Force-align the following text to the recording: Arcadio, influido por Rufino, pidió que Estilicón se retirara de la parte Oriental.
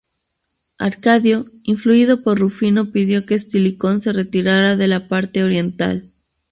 Arcadio, 0.79 1.45
influido 1.63 2.23
por 2.23 2.39
Rufino, 2.39 2.91
pidió 2.91 3.27
que 3.27 3.35
Estilicón 3.35 4.01
se 4.01 4.11
retirara 4.11 4.75
de 4.75 4.87
la 4.87 5.07
parte 5.07 5.43
Oriental. 5.43 6.09